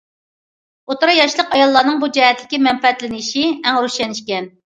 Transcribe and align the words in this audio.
ئوتتۇرا 0.91 1.13
ياشلىق 1.17 1.51
ئاياللارنىڭ 1.57 2.01
بۇ 2.03 2.09
جەھەتتىكى 2.17 2.61
مەنپەئەتلىنىشى 2.69 3.45
ئەڭ 3.51 3.81
روشەن 3.87 4.19
ئىكەن. 4.19 4.51